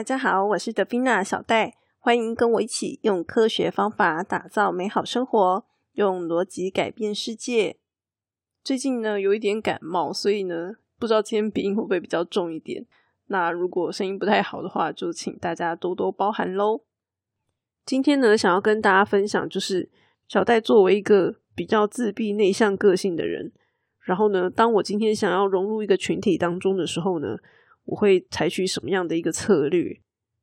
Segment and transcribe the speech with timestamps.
[0.00, 7.76] 大家好，我是德宾娜小戴，欢迎跟我一起用科学方法打造美好生活，用逻辑改变世界。
[8.64, 12.86] 最近呢，有一点感冒，所以呢，不知道今天鼻音会不会比较重一点。
[13.26, 16.80] 那如果声音不太好的话，就请大家多多包涵喽。
[17.84, 19.90] 今天呢，想要跟大家分享，就是
[20.26, 23.52] 小戴作为一个比较自闭内向个性的人，
[24.00, 27.36] 然后呢，当我今天想要融入一个群体当中的时候呢。
[27.90, 30.00] 我会采取什么样的一个策略？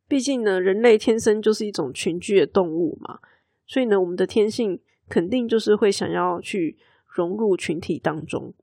[0.08, 3.20] 毕竟呢，人类天生就是一种群居的动物嘛，
[3.66, 4.80] 所以呢，我们的天性
[5.10, 8.54] 肯定就是会想要去融入群体当中。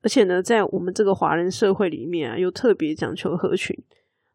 [0.00, 3.76] 而且呢，在我们这个华人社会里面啊，又特别讲求合群。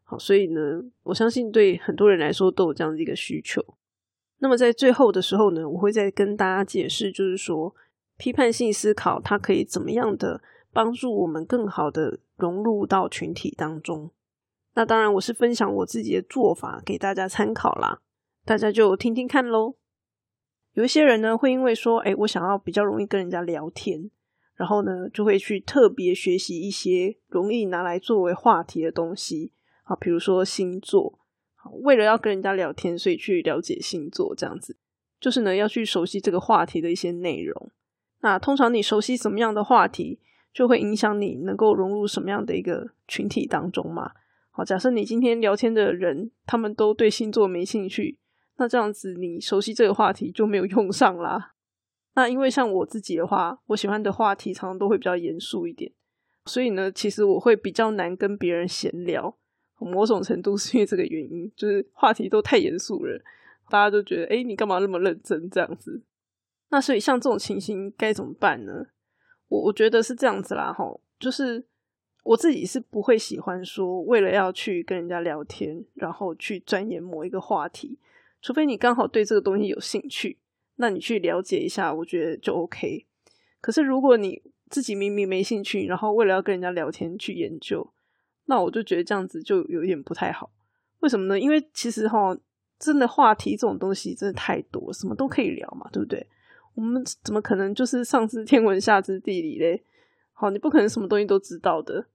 [0.02, 3.64] 好，所以呢，我相信对很多人来说都有这样的一个需求。
[4.38, 7.74] 那么在最后的时候呢，我会再跟大家解释，就是说
[8.18, 10.42] 批判性思考它可以怎么样的
[10.74, 12.18] 帮助我们更好的。
[12.36, 14.10] 融入到群体当中，
[14.74, 18.00] 那当然我是分享我自己的做法给大家参考啦，
[18.44, 19.76] 大家就听听看喽。
[20.72, 24.10] 有一些人呢会因为说，哎，我想要比较容易跟人家聊天，
[24.56, 29.52] 然后呢就会去特别学习一些容易拿来作为话题的东西
[29.84, 31.20] 啊，比如说星座，
[31.82, 34.76] 为了要跟人家聊天，所以去了解星座这样子，
[35.20, 37.70] 就是呢要去熟悉这个话题的一些内容。
[38.22, 40.18] 那通常你熟悉什么样的话题？
[40.54, 44.12] 就会影响你能够融入什么样的一个群体当中嘛？
[44.50, 48.16] 好，假设你今天聊天的人他们都对星座没兴趣，
[48.56, 51.54] 那这样子你熟悉这个话题就没有用上啦。
[52.14, 55.90] 那因为像我自己的话，我喜欢的话题常常都会比较严肃一点，
[56.46, 59.36] 所以呢，其实我会比较难跟别人闲聊。
[59.80, 63.20] 某种程度是因为这个原因，就是话题都太严肃了，
[63.68, 66.04] 大家都觉得哎，你干嘛那么认真这样子？
[66.70, 68.86] 那所以像这种情形该怎么办呢？
[69.54, 71.64] 我我觉得是这样子啦，吼，就是
[72.24, 77.98] 我自己是不会喜欢说为了要去跟人家聊天，然后去钻研某一个话题，
[78.42, 80.38] 除非你刚好对这个东西有兴趣，
[80.76, 83.06] 那你去了解一下，我觉得就 OK。
[83.60, 87.92] 可是如果你自己明明没兴趣，然后为了要跟人家聊天去研究，
[88.46, 90.50] 那我就觉得这样子就有点不太好。
[91.00, 91.38] 为什么呢？
[91.38, 92.36] 因为其实哈，
[92.78, 96.26] 真的话题这种东西真的太多，什么都可以聊嘛，对不对？
[96.74, 99.84] 我们怎么可能就是上知天文下知地理嘞？
[100.32, 102.06] 好，你不可能什么东西都知道的。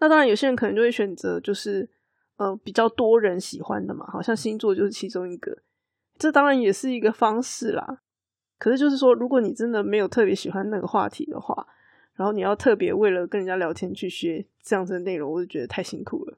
[0.00, 1.88] 那当然，有些人可能就会选择就是
[2.36, 5.56] 呃比较多人喜欢的嘛，好像星座就是其中一个。
[6.18, 8.02] 这当然也是一个方式啦。
[8.58, 11.66] 可是就是说，如果你真的没有特别喜欢那个话题的话，
[12.14, 16.36] 然后你要特别为了跟人家聊天去学这样子的内容，我就觉得太辛苦了。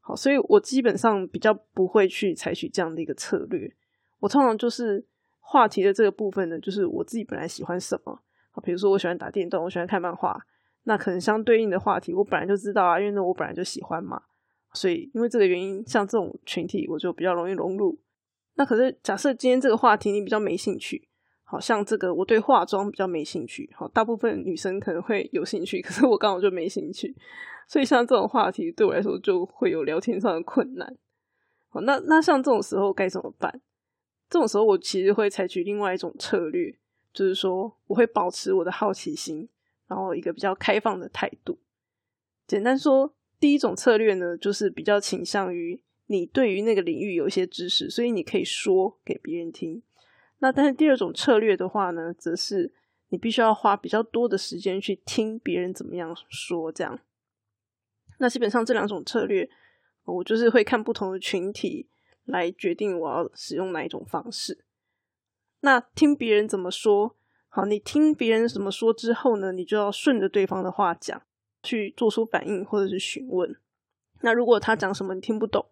[0.00, 3.74] 好，所以我基本上比较不会去采取这样的一个策略。
[4.20, 5.06] 我通常就是。
[5.50, 8.12] 话题的这个部分呢，就是我自己本来喜欢什么
[8.50, 10.38] 啊，比如说我喜欢打电动，我喜欢看漫画，
[10.84, 14.20] 那可能相对应的话题我本来就知道啊，因为呢我本来就喜欢嘛，
[14.74, 17.98] 所以因为这个原因，像这种群体我就比较容易融入。
[18.56, 21.08] 那可是假设今天这个话题你比较没兴趣，
[21.44, 27.16] 好像这个我对化妆比较没兴趣，好，大部分女生可能会有兴趣，可是我刚好就没兴趣，
[27.66, 30.94] 所以像这种话题对我来说就会有聊天上的困难。
[31.70, 33.62] 好，那那像这种时候该怎么办？
[34.30, 36.74] 这种时候，我其实会采取另外一种策略，
[37.12, 39.48] 就是说，我会保持我的好奇心，
[39.86, 41.58] 然后一个比较开放的态度。
[42.46, 49.82] 简单说，第一种策略呢，就是比较倾向于你对于那个领域有一些知识，所以你可以说给别人听。
[50.40, 52.72] 那但是第二种策略的话呢，则是
[53.08, 56.70] 你必须要花比较多的时间去听别人怎么样说。
[56.70, 56.98] 这样，
[58.18, 59.48] 那基本上这两种策略，
[60.04, 61.88] 我就是会看不同的群体。
[62.28, 64.64] 来决定我要使用哪一种方式。
[65.60, 67.16] 那听别人怎么说，
[67.48, 71.20] 好，你听别人怎么说之后呢，你就要顺着对方的话讲，
[71.62, 73.56] 去做出反应或者是询问。
[74.20, 75.64] 那如果他讲什么你听不懂，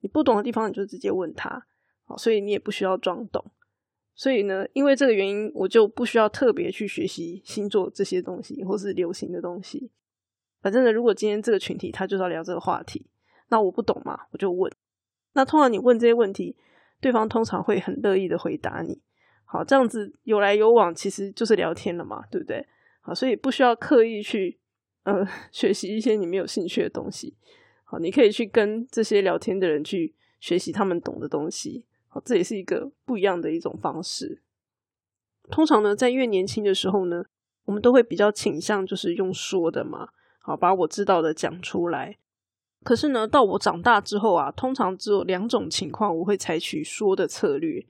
[0.00, 1.66] 你不懂的地方你就直接问他，
[2.04, 3.44] 好，所以你也不需要装懂。
[4.14, 9.90] 所以呢，因为这个原因，我就不需要特别去学习星座这些东西或是流行的东西。
[10.60, 13.06] 反正呢，如果今天这个群体他就是要聊这个话题，
[13.48, 14.72] 那我不懂嘛，我就问。
[15.34, 16.56] 那通常你问这些问题，
[17.00, 19.00] 对方通常会很乐意的回答你。
[19.44, 22.66] 好，这样子有来有往，其实就是聊天了嘛，对不对？
[23.00, 24.58] 好，所以不需要刻意去
[25.04, 27.36] 呃 学习一些你没有兴趣的东西。
[27.84, 31.86] 好，你可以去跟这些聊天的人去学习他们懂的东西。
[32.08, 34.42] 好，这也是一个不一样的一种方式。
[35.50, 37.24] 通常呢，在越年轻的时候呢，
[37.64, 40.10] 我们都会比较倾向就是用说的嘛，
[40.40, 42.18] 好，把我知道的讲出来。
[42.84, 47.86] 可是呢，到我长大之后啊，通常只有两种情况我会采取说的策略。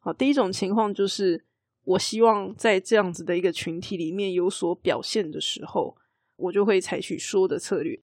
[0.00, 1.44] 好，第一种情况就是
[1.84, 5.96] 我希望在这样子的一个群体里面有所表现的时候，
[6.36, 8.00] 我就会采取说的策略。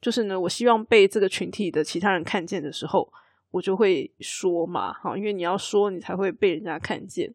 [0.00, 3.12] 就是呢，我希望被这个群体的其他人看见的时候，
[3.50, 7.34] 我就会说嘛，好，因为你要说，你才会被人家看见。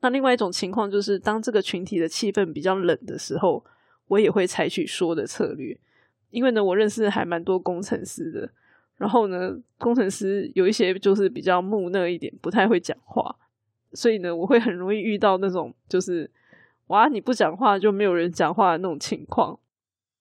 [0.00, 3.64] 那另外一种情况就是，当这个群体的气氛比较冷的时候，
[4.06, 5.78] 我也会采取说的策略。
[6.30, 8.50] 因为呢，我认识还蛮多工程师的，
[8.96, 13.36] 然后呢，工程师有一些就是比较木讷一点，不太会讲话，
[13.92, 16.30] 所以呢，我会很容易遇到那种就是
[16.88, 19.58] 哇，你不讲话就没有人讲话的那种情况。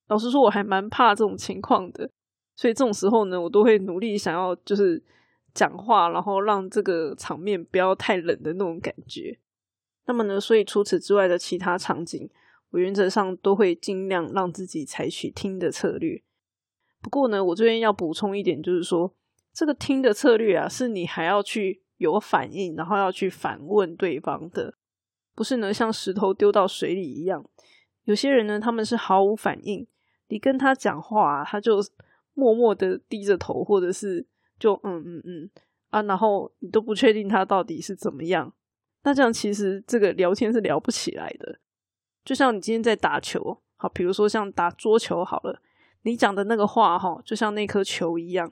[0.08, 2.10] 老实说，我还蛮怕这种情况的，
[2.56, 5.02] 所以这种时候呢，我都会努力想要就是
[5.54, 9.38] 讲话，然后让这个场面不要太冷的那种感觉。
[10.06, 12.28] 那么呢，所以除此之外的其他场景，
[12.72, 16.22] 我原则上都会尽量让自己采取听的策略。
[17.02, 19.14] 不过呢，我这边要补充一点，就是说
[19.54, 24.76] 这个听的策略啊，是你还要去有反应，然后要去反问对方的，
[25.34, 27.44] 不是呢像石头丢到水里一样。
[28.04, 29.88] 有些人呢，他们是毫无反应。
[30.28, 31.80] 你跟他讲话，他就
[32.34, 34.26] 默默的低着头，或者是
[34.60, 35.50] 就嗯嗯嗯
[35.90, 38.54] 啊，然后你都不确定他到底是怎么样。
[39.04, 41.60] 那这样其实这个聊天是聊不起来的。
[42.30, 45.60] 就像你今天在打球，好，比如说像打桌球好了，
[46.04, 48.52] 你讲的那个话哈，就像那颗球一样，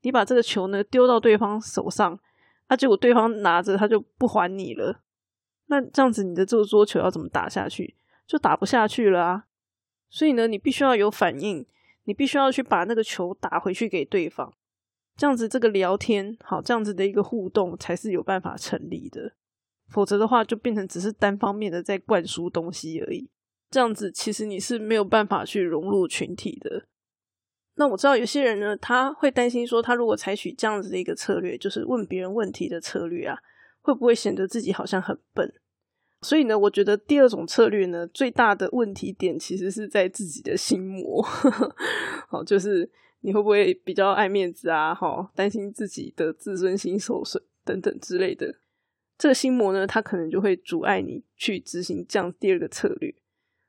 [0.00, 2.18] 你把这个球呢丢到对方手上，
[2.68, 5.02] 啊，结果对方拿着他就不还你了。
[5.66, 7.96] 那这样子你的这个桌球要怎么打下去？
[8.26, 9.44] 就打不下去了啊。
[10.08, 11.66] 所以呢，你必须要有反应，
[12.04, 14.54] 你必须要去把那个球打回去给对方，
[15.18, 19.34] 这样子这个聊天好，这样子的一个互动才是有办法成立的。
[19.88, 23.28] 否则的话，就变成只是单方面的在灌输东西而已。
[23.70, 26.84] 这样子其实你是没有办法去融入群体的。
[27.74, 33.38] 那我知道有些人呢，他会担心说，他如果采取这样子的一个策略，就是问别人问题的策略啊，
[33.80, 35.52] 会不会显得自己好像很笨？
[36.22, 41.22] 所以呢，我觉得第二种策略呢，最大的问题点其实是在自己的心魔。
[42.28, 44.92] 好，就是你会不会比较爱面子啊？
[44.92, 48.52] 哈，担心自己的自尊心受损等等之类的。
[49.18, 53.12] 这个心魔呢，它可能就会阻碍你去执行这样第二个策略。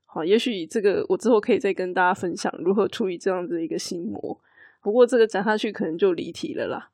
[0.06, 4.40] 好，也许这个我之后可以再跟大家分享如何处理这样子的一个心魔。
[4.82, 6.90] 不过这个讲下去可能就离题了啦。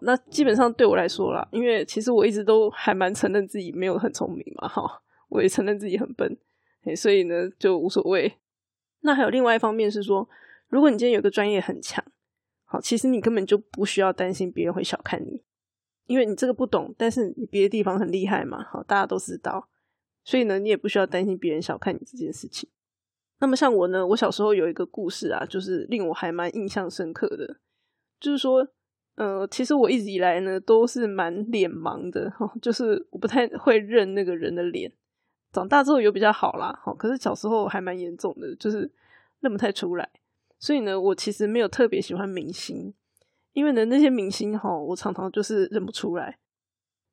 [0.00, 6.36] 那基本上对我来说啦，因为其实我一直都还蛮承认自己没有很聪明嘛，哈，我也承认自己很笨，
[6.96, 8.32] 所以呢就无所谓。
[9.00, 10.28] 那还有另外一方面是说，
[10.68, 12.04] 如果你今天有个专业很强，
[12.64, 15.42] 好，其实你根本就不需要担心别人会小看你，
[16.08, 19.68] 因为你这个不懂，但是你别的地方很厉害嘛，好，大家都知道，
[20.24, 22.68] 所以呢，你也不需要担心别人小看你这件事情。
[23.38, 27.60] 那么像我呢，我小时候有一个故事啊，就是令我还蛮印象深刻的，
[28.18, 28.66] 就是说。
[29.20, 34.92] 呃，其实我一直以来呢都是蛮脸盲的哈，就是我不太会认那个人的脸。
[35.50, 38.88] 长大之后有比较好啦，哈，可是小时候还蛮严重的，就是
[39.40, 40.08] 认不太出来。
[40.60, 42.94] 所以呢，我其实没有特别喜欢明星，
[43.58, 46.38] 因为呢那些明星哈，我常常就是认不出来。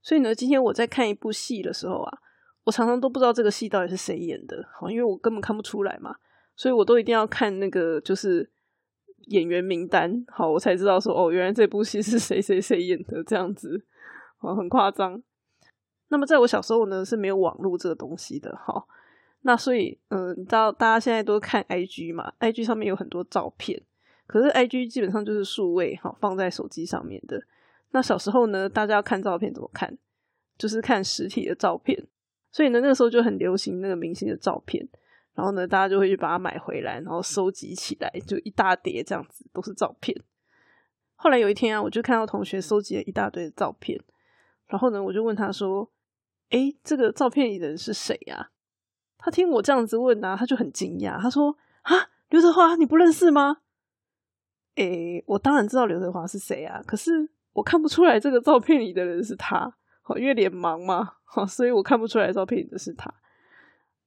[0.04, 2.18] 所以呢，今天我在看一部戏的时候啊，
[2.64, 6.16] 我常常都不知道这个戏到底是谁演的，好，因为我根本看不出来嘛，
[6.56, 8.52] 所以我都一定要看那个就是。
[9.30, 13.84] 演员名单，好，我才知道说哦，原来这部戏是谁谁谁演的这样子，
[14.40, 15.20] 哦，很夸张。
[16.10, 18.86] 那么在我小时候呢，是没有网络这个东西的，哈。
[19.42, 23.82] 那所以，嗯，你知道大家现在都看 IG 嘛？IG 上面有很多照片，
[24.27, 27.41] 可是 IG 基本上就是数位，哈，放在手机上面的。
[27.91, 29.98] 那小时候呢，大家要看照片怎么看？
[30.58, 32.08] 就是看实体的照片。
[32.51, 34.88] 所以呢，那个时候就很流行那个明星的照片。
[35.34, 40.17] 然后呢，大家就会去把它买回来，然后收集起来，就一大叠这样子，都是照片。
[41.15, 44.00] 后来有一天啊，我就看到同学收集了一大堆的照片，
[44.67, 45.91] 然后呢，我就问他说
[46.51, 48.50] ：“哎，这个照片里的人是谁呀？”
[49.20, 53.58] 他听我这样子问啊，他就很惊讶，他说：“啊，刘德华，你不认识吗？”
[54.75, 57.12] 诶，我当然知道刘德华是谁啊，可是
[57.53, 63.13] 我看不出来这个照片里的人是他，好，因为脸盲嘛，好，所以我看不出来照片里的是他。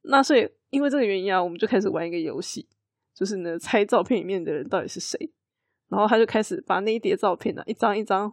[0.02, 0.48] 那所以。
[0.70, 2.68] 因为这个原因啊，我们就开始玩一个游戏，
[3.14, 5.18] 就是呢猜照片里面的人到底是谁。
[5.88, 8.30] 然后他就开始把那一叠照片呢，一张一张，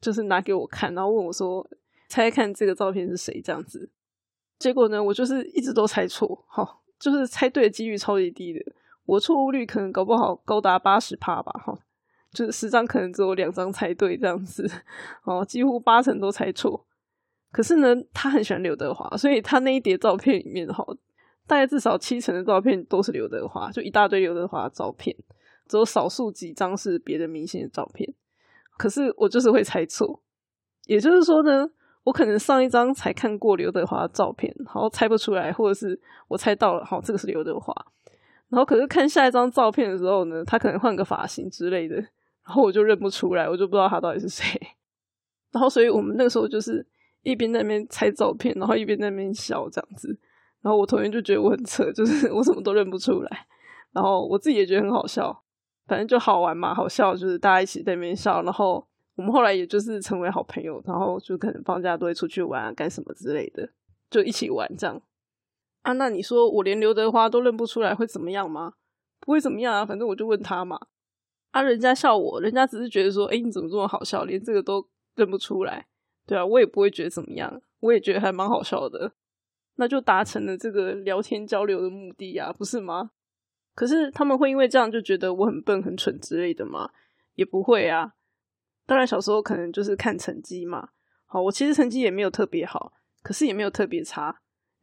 [0.00, 1.64] 就是拿给我看，然后问我说
[2.10, 3.88] ：“猜看这个照片是谁？”这样子。
[4.58, 8.60] 结果呢，我就是一直都猜错，哈，就是猜对的几率超级低的。
[9.06, 11.78] 我错误率可能搞不好高达八十帕吧，哈，
[12.32, 14.70] 就是十张可能只有两张猜对这样子，
[15.24, 16.84] 哦，几乎八成都猜错。
[17.50, 20.84] 可是呢，他很喜欢刘德华，所以他那一叠照片里面，哈。
[21.48, 25.16] 大概至少七成的照片都是刘德华，就一大堆刘德华的照片，
[25.68, 28.12] 只有少数几张是别的明星的照片。
[28.76, 30.20] 可是我就是会猜错，
[30.86, 31.70] 也就是说呢，
[32.02, 35.96] 我可能上一张才看过刘德华的照片，然后猜不出来，或者是
[36.26, 37.72] 我猜到了，好，这个是刘德华。
[38.48, 44.44] 然后可是看下一张照片的时候呢，他可能换个发型之类的，然后我就认不出来，我就不知道他到底是谁。
[45.52, 46.86] 然后所以我们那个时候就是
[47.22, 50.16] 一边在那边猜照片，然后一边在那边笑这样子。
[50.62, 53.46] 然后我同学就觉得我很扯，就是 我什么都认不出来。
[53.92, 55.42] 然后我自己也觉得很好笑，
[55.86, 58.42] 反正就好玩嘛，好笑就是大家一起在那边笑。
[58.42, 63.68] 然后我们后来也就是成为好朋友，然后就可能放假都会出去玩啊，干什么之类的，
[64.10, 65.00] 就一起玩这样。
[65.86, 68.72] 啊，那你说我连刘德华都认不出来会怎么样吗？
[69.20, 70.76] 不会怎么样啊，反正我就问他嘛。
[71.52, 75.86] 啊，人家笑我，人家只是觉得说，哎，你怎么这么好笑，连这个都认不出来？
[76.26, 79.12] 对啊，我也不会觉得怎么样，我也觉得还蛮好笑的。
[79.76, 83.12] 那就达成了这个聊天交流的目的呀，不是吗？
[83.76, 86.90] 可是他们会因为这样就觉得我很笨、很蠢之类的吗？
[87.36, 88.14] 也不会啊。
[88.86, 90.88] 当然小时候可能就是看成绩嘛。
[91.26, 94.40] 好，我其实成绩也没有特别好，可是也没有特别差，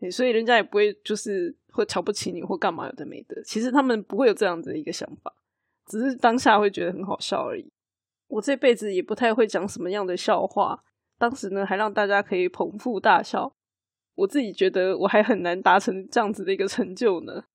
[0.09, 3.41] 所以人家也不会就是会瞧不起你或干嘛有的没的。
[3.43, 5.33] 其实他们不会有这样子的一个想法，
[5.85, 7.71] 只是当下会觉得很好笑而已。
[8.27, 10.83] 我这辈子也不太会讲什么样的笑话，
[11.17, 13.53] 当时呢还让大家可以捧腹大笑。
[14.15, 17.45] 我自己觉得我还很难达成这样子的一个成就呢。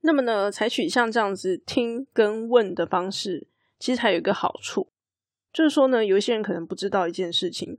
[0.00, 3.46] 那么呢，采取像这样子听跟问的方式，
[3.78, 4.88] 其实还有一个好处，
[5.52, 7.78] 就是说呢，有一些人可能不知道一件事情，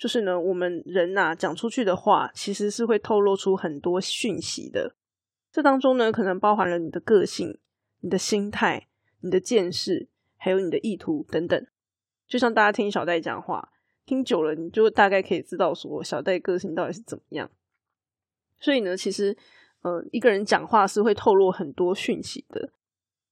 [0.00, 4.96] 就是呢，我们人呐讲出去的话，其实是会透露出很多讯息的。
[5.52, 7.58] 这当中呢，可能包含了你的个性、
[8.00, 8.88] 你的心态、
[9.20, 11.66] 你的见识，还有你的意图等等。
[12.26, 13.72] 就像大家听小戴讲话。
[14.06, 17.48] 听久了，你就大概可以知道说小戴个性到底是怎么样。
[18.58, 19.36] 所以呢，其实，
[19.82, 22.72] 呃，一个人讲话是会透露很多讯息的。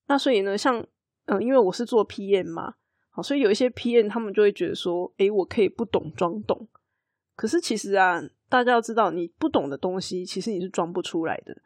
[0.06, 0.86] 那所以呢，像，
[1.24, 2.74] 嗯，因为我是做 PM 嘛，
[3.22, 6.68] 所以有一些 PM 他们就会觉得说，诶，我可以不懂装懂。
[7.36, 11.56] 可是其实啊，大家要知道，你不懂的东西，其实你是装不出来的，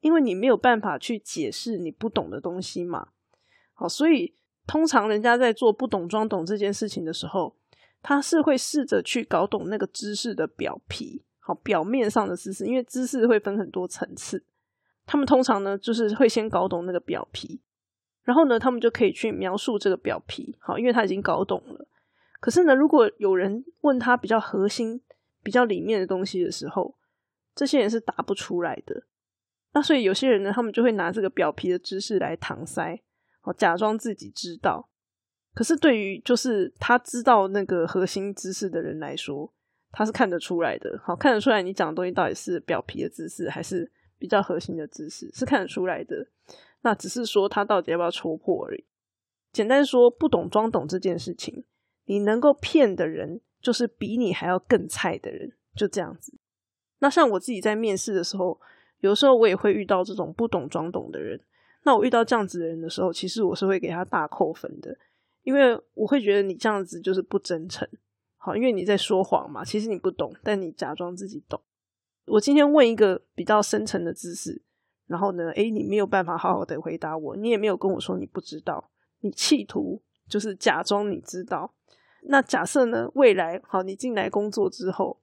[0.00, 3.08] 因为你没有办法去解释你不懂的东西嘛。
[3.72, 4.34] 好，所以
[4.66, 7.56] 通常人家在做不懂装懂这件事情的时候，
[8.02, 14.44] 他是会试着去搞懂那个知识的表皮，好表面上的知识，因为知识会分很多层次。
[15.06, 17.60] 他们通常呢，就是会先搞懂那个表皮，
[18.24, 21.88] 然后呢，他们就可以去描述这个表皮，好，因为他已经搞懂了。
[22.40, 25.00] 可是呢，如果有人问他比较核心、
[25.42, 26.96] 比较里面的东西的时候，
[27.54, 29.04] 这些人是答不出来的。
[29.74, 33.00] 那所以有些人呢，他们就会拿这个表皮的知识来搪塞，
[33.40, 34.88] 好，假装自己知道。
[35.54, 39.52] 可是对于就是他知道那个核心知识的人来说，
[39.90, 46.26] 他是看得出来的，好看得出来你讲的东西到底是表皮的知识还是比较核心的知识，是看得出来的。
[46.82, 48.84] 那只是说他到底要不要戳破而已。
[49.52, 51.64] 简单说，不懂装懂这件事情，
[52.04, 56.38] 你能够骗的人就是比你还要更菜的人，就这样子。
[56.98, 58.60] 那像我自己在面试的时候，
[59.00, 61.40] 有时候我也会遇到这种不懂装懂的人。
[61.84, 64.96] 那我遇到这样子的人的时候，其实我是会给他大扣分的。
[65.42, 67.86] 因为我会觉得你这样子就是不真诚，
[68.36, 69.64] 好，因为你在说谎嘛。
[69.64, 71.60] 其实你不懂，但你假装自己懂。
[72.26, 74.62] 我今天问一个比较深层的知识，
[75.12, 78.82] 然后呢，诶，你没有办法好好的回答我，你也没有跟我说你不知道，
[79.20, 81.74] 你企图就是假装你知道。
[82.22, 85.20] 那假设呢，未来好，你进来工作之后，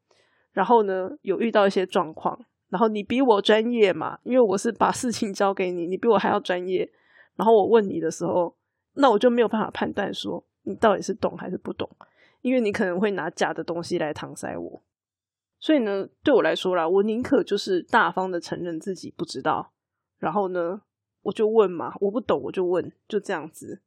[0.51, 6.89] 然后呢，有遇到一些状况，然后你比我专业嘛，因为我是把事情交给你，你比我还要专业。
[7.35, 8.55] 然后我问你的时候。
[8.95, 11.89] 那我就没有办法判断说你到底是懂还是不懂，
[12.41, 14.81] 因为你可能会拿假的东西来搪塞我。
[15.57, 19.71] 所以呢，对我来说啦，我宁可就是大方的承认自己不知道，
[20.19, 20.81] 然后呢，
[21.23, 23.81] 我就问嘛，我不懂我就问，就这样子。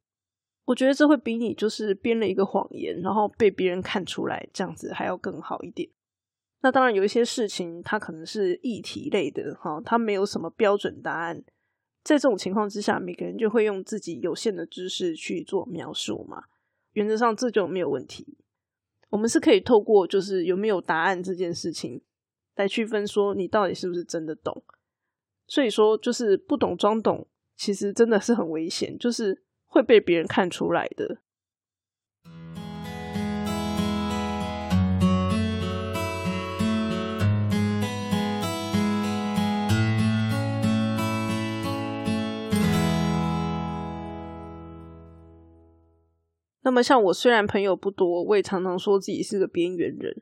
[0.65, 5.89] 我觉得这会比你就是编了一个谎言，然后被别人看出来这样子还要更好一点。
[6.61, 11.43] 那当然有一些事情，它可能是议题类的哈，它没有什么标准答案。
[12.03, 16.45] 在这种情况之下，每个人就会用自己有限的知识去做描述嘛。
[16.93, 18.37] 原则上这就没有问题。
[19.09, 22.01] 我们是可以透过就是有没有答案这件事情
[22.55, 24.63] 来区分说你到底是不是真的懂。
[25.47, 31.17] 所以说，就是不懂装懂，其实真的是很危险，就是会被别人看出来的。
[46.65, 50.21] 那么，像我虽然朋友不多，我也常常说自己是个边缘人。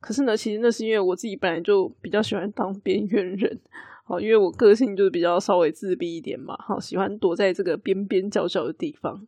[0.00, 3.60] 可是呢，其实那是因为我自己本来就比较喜欢当边缘人，
[4.08, 9.26] 好，因为我个性就是比较稍微自闭一点嘛，好，喜欢躲在这个边边角角的地方。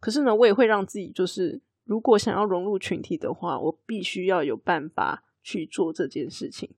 [0.00, 6.70] 可是呢，我也会让自己就是，如果想要融入群体的话，我必须要有办法去做这件事情。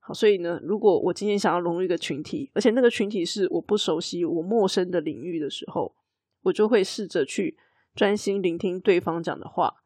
[0.00, 5.94] 好，所以呢，如果我今天想要融入一个群体，而且那个群体是我不熟悉、我陌生的领域的时候，
[6.42, 7.56] 我就会试着去
[7.94, 9.76] 专心聆听对方讲的话，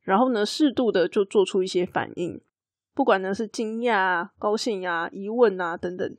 [0.00, 2.40] 然后呢，适度的就做出一些反应，
[2.94, 6.16] 不管呢是惊讶啊、高兴啊、疑问啊等等。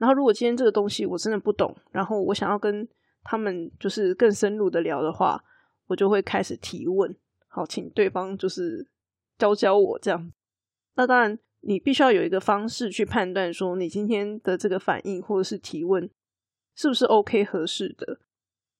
[0.00, 2.88] 然后，如果今天这个东西我真的不懂，然后我想要跟
[3.22, 5.40] 他们就是更深入的聊的话，
[5.86, 7.14] 我就会开始提问，
[7.46, 8.88] 好，请对方就是
[9.38, 10.32] 教教我这样。
[10.96, 11.38] 那当然。
[11.62, 16.08] 你必须要有一个方式去判断，说你今天的这个反应或者是提问
[16.74, 18.20] 是不是 OK 合适的。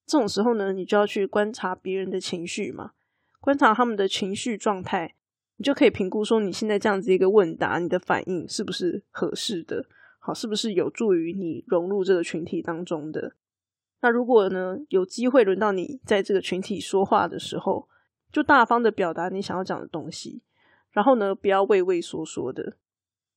[0.07, 2.93] 这种时候呢，你就要去观察别人的情绪嘛，
[3.39, 5.13] 观察他们的情绪状态，
[5.57, 9.85] 你就可以评估说你现在这样子一个问答，你的反应是不是合适的，
[10.23, 13.33] 好，是不是有助于你融入这个群体当中的。
[14.01, 17.89] 那如果呢，有机会轮到你在这个群体说话的时候，
[18.31, 20.43] 就大方的表达你想要讲的东西。
[20.91, 22.77] 然后呢，不要畏畏缩缩的，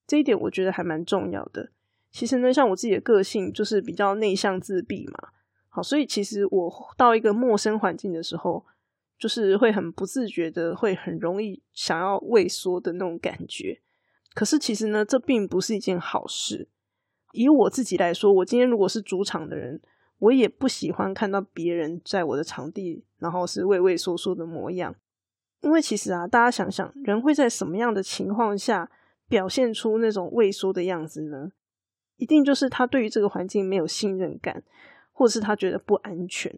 [0.06, 1.70] 这一点我觉得还蛮重要的。
[2.10, 5.30] 其实呢，像我自己的个性就是比较内向自闭嘛，
[5.70, 8.66] 好，所以其实我到一个陌生环境的时候，
[9.18, 13.80] 就是会很不自觉的，会很容易想要畏缩的那种感觉。
[14.34, 16.68] 可是其实呢，这并不是一件好事。
[17.34, 19.80] 以我自己来说，我今天如果是主场的人，
[20.18, 24.94] 我也不喜欢看到别人在我的场地，然后是畏畏缩缩的模样。
[25.60, 28.90] 因为其实啊，大家想想，人会在什么样的情况下
[29.28, 31.50] 表现出那种畏缩的样子呢？
[32.16, 34.62] 一定就是他对于这个环境没有信任感，
[35.12, 36.56] 或是他觉得不安全，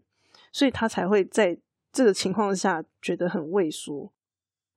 [0.53, 1.57] 所以他才会在
[1.91, 4.13] 这个情况下觉得很畏缩。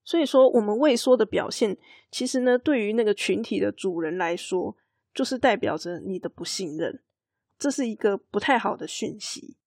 [0.05, 1.77] 所以说，我们畏缩的表现，
[2.09, 4.75] 其实呢，对于那个群体的主人来说，
[5.19, 6.97] 就是代表着你的不信任，
[7.57, 9.57] 这是一个不太好的讯息。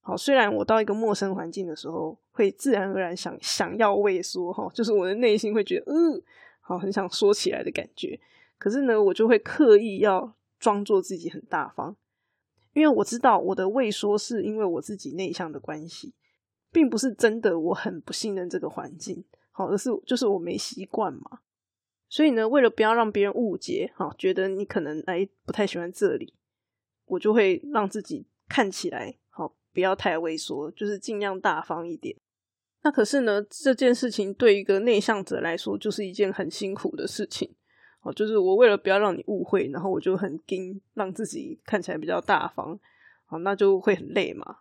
[0.00, 6.22] 好，虽然我到一个陌生环境的时候，会自然而然想想要畏缩哈，就是我的内心会觉得，嗯，
[6.60, 8.20] 好，很想说起来的感觉。
[8.58, 11.96] 可是呢，我就会刻意要装作自己很大方，
[12.72, 16.14] 因为我知道我的畏缩是因为我自己内向的关系，
[16.70, 21.40] 并不是真的我很不信任这个环境，好，而是就是我没习惯嘛。
[22.12, 26.34] 所以呢，为了不要让别人误解，哈，觉得你可能哎不太喜欢这里，
[27.06, 29.56] 我就会让自己看起来好。
[29.72, 32.14] 不要太畏缩，就是尽量大方一点。
[32.82, 37.50] 那可是呢，这件事情对一个内向者来说，就是一件很辛苦的事情。
[38.02, 42.78] 哦，就是我为了不要让你误会，然后我就很盯，让自己看起来比较大方。
[43.24, 44.58] 好，那就会很累嘛。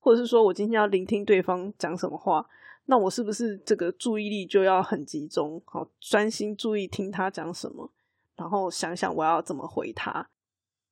[0.00, 2.44] 或者是说我今天要聆听对方讲什么话，
[2.86, 5.62] 那我是不是这个注意力就要很集中？
[5.64, 7.92] 好，专心注意听他讲什么，
[8.36, 10.28] 然后想想我要怎么回他。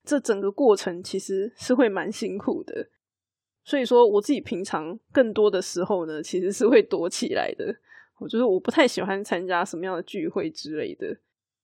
[0.05, 2.89] 这整个过程其实是会蛮辛苦的。
[3.65, 7.77] 所以说，我自己平常更多的时候呢，其实是会躲起来的。
[8.19, 11.19] 我就是我不太喜欢参加什么样的聚会之类的，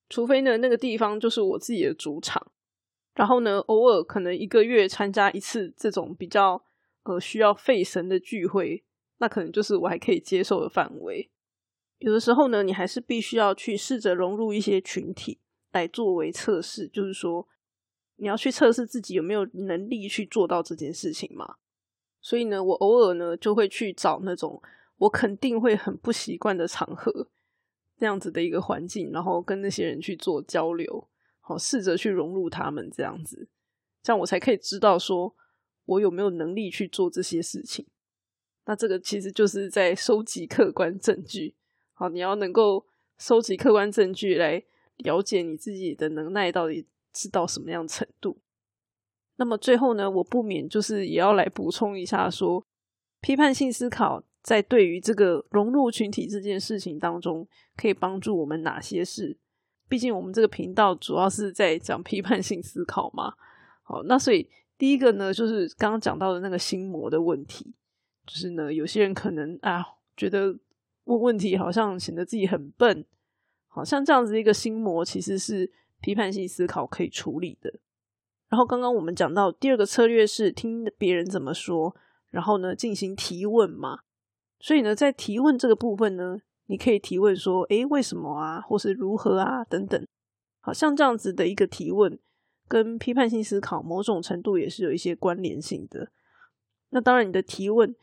[0.08, 2.46] 除非呢那个地方就是我自己的主场。
[3.14, 6.62] 然后呢，偶尔可能一个月参加一次这种比较
[7.04, 8.84] 呃需要费神的聚会，
[9.18, 11.31] 那可能就是我还可以接受的范围。
[11.98, 15.38] 有的时候呢，你还是必须要去试着融入一些群体
[15.72, 17.48] 来作为测试，就是说
[18.16, 21.57] 你要去测试自己有没有能力去做到这件事情嘛。
[22.20, 24.61] 所以呢，我偶尔呢就会去找那种
[24.96, 27.29] 我肯定会很不习惯的场合，
[27.98, 31.09] 这样子的一个环境，然后跟那些人去做交流，
[31.40, 33.48] 好试着去融入他们这样子，
[34.03, 35.35] 这样我才可以知道说
[35.85, 37.87] 我有没有能力去做这些事情。
[38.66, 41.55] 那这个其实就是在收集客观证据，
[41.92, 42.87] 好，你要能够
[43.18, 44.62] 收集客观证据来
[44.96, 48.38] 了解你自己的能耐到底是到什么样程度。
[49.37, 52.64] 那么最后呢，我不免就是也要来补充一下，说
[53.20, 57.46] 批判性思考在对于这个融入群体这件事情当中，
[57.77, 59.37] 可以帮助我们哪些事？
[59.88, 63.35] 毕竟我们这个频道主要是在讲批判性思考嘛。
[63.83, 64.48] 好，那所以
[64.79, 67.74] 第一个呢，就是刚刚讲到的那个心魔的问题，
[68.26, 69.84] 就是呢，有些人可能啊，
[70.16, 70.58] 觉得
[71.04, 73.04] 问问题好像显得自己很笨，
[73.68, 77.72] 好像这样子一个心魔，其实是批判性思考可以处理的。
[78.48, 81.94] 然后刚刚我们讲到第二个策略是听别人怎么说，
[82.30, 84.00] 然后呢进行提问嘛。
[84.60, 88.60] 所以呢，在提问这个部分呢，你可以提问说：“诶，为什么啊？
[88.60, 89.64] 或是如何啊？
[89.64, 90.06] 等等。”
[90.60, 92.18] 好像这样子的一个提问，
[92.66, 96.10] 跟批判性思考某种程度也是有一些关联性的。
[96.90, 97.94] 那当然，你的提问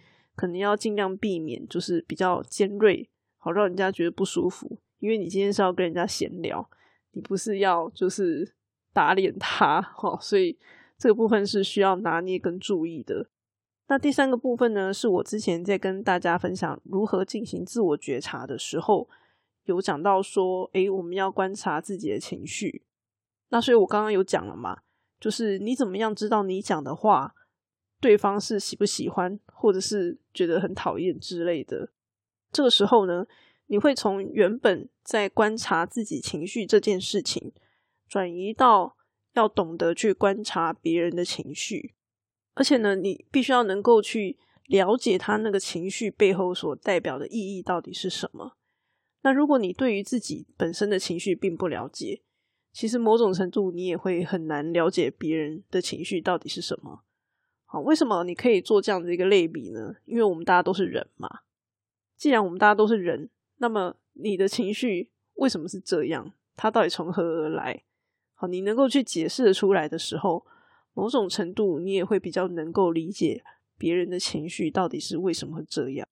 [0.42, 4.80] 可能要尽量避免就是比较尖锐，好让人家觉得不舒服。
[5.00, 6.68] 因为你今天是要跟人家闲聊，
[7.12, 8.56] 你不是要就是。
[8.94, 10.60] 打脸他，哈，所以
[10.98, 13.30] 这个部分是需要拿捏跟注意的。
[13.88, 19.08] 那第三个部分呢，是我之前在跟大家分享如何进行自我觉察的时候，
[19.64, 22.84] 有讲到说，诶，我们要观察自己的情绪。
[23.48, 24.80] 那所以我刚刚有讲了嘛，
[25.18, 27.34] 就是你怎么样知道你讲的话，
[28.02, 31.90] 对方是喜不喜欢，或者是觉得很讨厌之类的。
[32.52, 33.26] 这个时候呢，
[33.68, 37.54] 你会从原本在观察自己情绪这件事情，
[38.10, 38.98] 转移到
[39.34, 41.94] 要懂得去观察别人的情绪，
[42.56, 48.58] 而且呢，你必须要能够去了解他那个情绪背后所代表的意义到底是什么。
[49.22, 52.24] 那如果你对于自己本身的情绪并不了解，
[52.74, 57.04] 其实某种程度你也会很难了解别人的情绪到底是什么。
[57.74, 59.96] 好，为什么你可以做这样的一个类比呢？
[60.04, 61.40] 因为我们大家都是人嘛。
[62.18, 63.30] 既然我们大家都是人，
[63.60, 66.34] 那么你的情绪为什么是这样？
[66.58, 67.84] 它到底从何而来？
[68.34, 70.46] 好，你能够去解释的出来的时候，
[70.94, 73.42] 某种程度你也会比较能够理解
[73.78, 76.06] 别人的情绪到底是为什么会这样。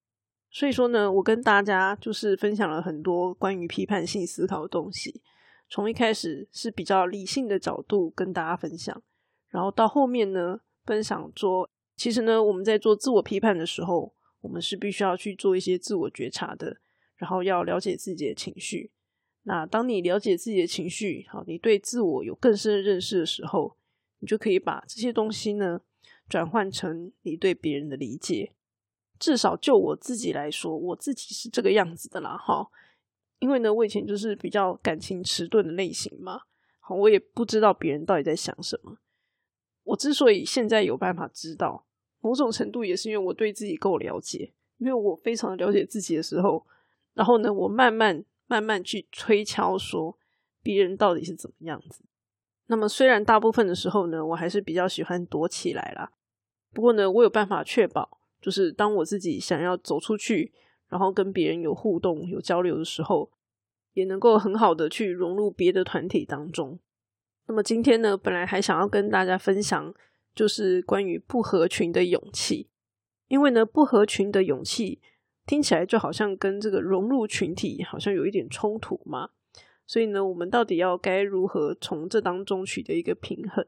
[0.50, 5.22] 所以说呢，我跟大家就是分享了很多关于批判性思考的东西。
[5.68, 9.04] 从一开始是比较理性的角度跟大家分享，
[9.50, 16.78] 然后到后面呢，分享说，其实呢，我们在做自我批判的时候，我们是必须要去做一些自我觉察的，
[17.18, 18.92] 然后要了解自己的情绪。
[19.44, 23.76] 那当你了解自己的情绪，好，你对自我有更深的认识的时候，
[24.20, 25.82] 你就可以把这些东西呢，
[26.28, 28.54] 转换成你对别人的理解。
[29.18, 32.70] 至少就我自己来说，我自己是这个样子的啦，哈。
[33.40, 36.42] 因为呢，我以前就是比较感情迟钝的类型嘛，
[36.80, 38.98] 好，我也不知道别人到底在想什么。
[39.90, 41.86] 我之所以现在有办法知道，
[42.22, 44.54] 某种程度也是因为我对自己够了解。
[44.78, 46.66] 因为我非常了解自己的时候，
[47.14, 50.18] 然后呢，我慢慢慢慢去推敲说
[50.64, 52.06] 别人到底是怎么样子。
[52.68, 56.12] 那么虽然大部分的时候呢，我还是比较喜欢躲起来啦，
[56.72, 60.54] 不过呢，我有办法确保，就是当我自己想要走出去。
[60.88, 63.30] 然后跟别人有互动、有交流的时候，
[63.94, 66.80] 也能够很好的去融入别的团体当中。
[67.50, 69.92] 那么今天呢，本来还想要跟大家分享，
[70.36, 72.70] 就是关于不合群的勇气。
[73.28, 75.02] 因为呢，不合群的勇气
[75.48, 79.32] 听起来就好像跟这个融入群体好像有一点冲突嘛。
[79.88, 83.66] 所以呢，我们到底要该如何从这当中取得一个平衡？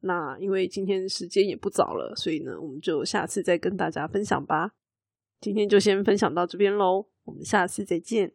[0.00, 4.72] 那因为今天时间也不早了，所以呢，我们就下次再跟大家分享吧。
[5.40, 8.32] 今天就先分享到这边喽，我们下次再见。